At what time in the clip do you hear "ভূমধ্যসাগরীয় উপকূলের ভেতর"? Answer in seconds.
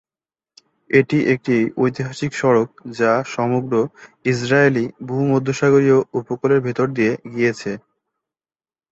5.07-6.87